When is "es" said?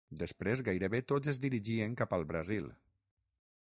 1.33-1.39